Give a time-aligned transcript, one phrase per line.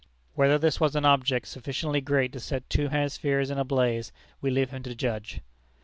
[0.33, 4.49] Whether this was an object sufficiently great to set two hemispheres in a blaze, we
[4.49, 5.41] leave him to judge.